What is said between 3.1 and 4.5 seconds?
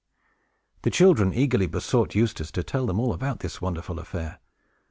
about this wonderful affair.